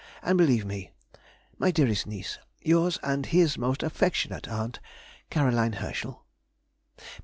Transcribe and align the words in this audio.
and 0.23 0.35
believe 0.35 0.65
me, 0.65 0.89
My 1.59 1.69
dearest 1.69 2.07
niece, 2.07 2.39
Yours 2.63 2.97
and 3.03 3.23
his 3.27 3.55
most 3.55 3.83
affectionate 3.83 4.47
aunt, 4.47 4.79
CAR. 5.29 5.51
HERSCHEL. 5.51 6.25